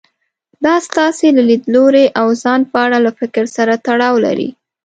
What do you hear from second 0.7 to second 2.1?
ستاسې له ليدلوري